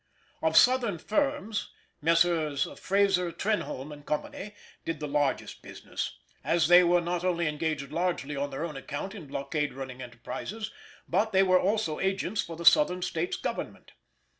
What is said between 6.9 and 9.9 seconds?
not only engaged largely on their own account in blockade